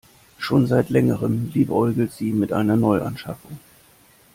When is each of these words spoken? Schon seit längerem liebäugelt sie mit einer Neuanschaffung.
Schon 0.39 0.65
seit 0.65 0.89
längerem 0.89 1.51
liebäugelt 1.53 2.11
sie 2.11 2.31
mit 2.31 2.51
einer 2.53 2.75
Neuanschaffung. 2.75 3.59